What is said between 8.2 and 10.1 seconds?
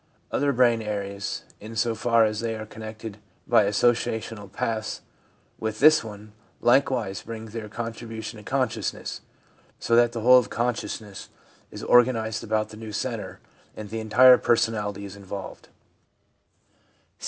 to consciousness, so